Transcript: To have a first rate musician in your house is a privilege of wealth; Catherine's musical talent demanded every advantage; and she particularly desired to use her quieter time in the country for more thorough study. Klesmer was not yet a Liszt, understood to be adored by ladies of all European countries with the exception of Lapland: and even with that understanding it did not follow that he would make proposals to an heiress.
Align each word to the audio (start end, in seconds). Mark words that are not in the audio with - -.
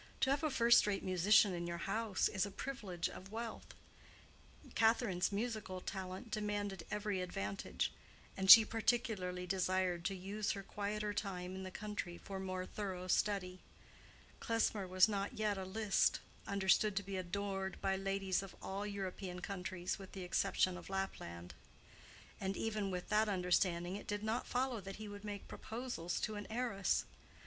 To 0.21 0.31
have 0.31 0.41
a 0.43 0.49
first 0.49 0.87
rate 0.87 1.03
musician 1.03 1.53
in 1.53 1.67
your 1.67 1.77
house 1.85 2.27
is 2.27 2.43
a 2.43 2.49
privilege 2.49 3.07
of 3.07 3.31
wealth; 3.31 3.75
Catherine's 4.73 5.31
musical 5.31 5.79
talent 5.79 6.31
demanded 6.31 6.83
every 6.89 7.21
advantage; 7.21 7.93
and 8.35 8.49
she 8.49 8.65
particularly 8.65 9.45
desired 9.45 10.03
to 10.05 10.15
use 10.15 10.53
her 10.53 10.63
quieter 10.63 11.13
time 11.13 11.53
in 11.53 11.61
the 11.61 11.69
country 11.69 12.17
for 12.17 12.39
more 12.39 12.65
thorough 12.65 13.07
study. 13.07 13.61
Klesmer 14.39 14.87
was 14.87 15.07
not 15.07 15.33
yet 15.33 15.59
a 15.59 15.65
Liszt, 15.65 16.19
understood 16.47 16.95
to 16.95 17.03
be 17.03 17.15
adored 17.15 17.79
by 17.79 17.95
ladies 17.95 18.41
of 18.41 18.55
all 18.59 18.87
European 18.87 19.39
countries 19.39 19.99
with 19.99 20.13
the 20.13 20.23
exception 20.23 20.77
of 20.79 20.89
Lapland: 20.89 21.53
and 22.39 22.57
even 22.57 22.89
with 22.89 23.09
that 23.09 23.29
understanding 23.29 23.97
it 23.97 24.07
did 24.07 24.23
not 24.23 24.47
follow 24.47 24.81
that 24.81 24.95
he 24.95 25.07
would 25.07 25.23
make 25.23 25.47
proposals 25.47 26.19
to 26.21 26.33
an 26.37 26.47
heiress. 26.49 27.05